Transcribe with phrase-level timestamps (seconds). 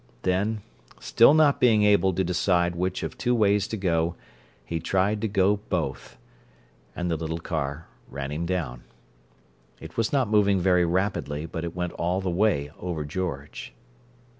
[0.23, 0.63] Then,
[0.99, 4.15] still not being able to decide which of two ways to go,
[4.65, 8.81] he tried to go both—and the little car ran him down.
[9.79, 13.73] It was not moving very rapidly, but it went all the way over George.